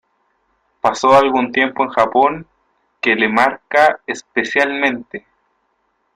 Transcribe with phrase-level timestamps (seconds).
[0.81, 2.47] Pasó algún tiempo en Japón,
[3.01, 5.27] que le marca especialmente.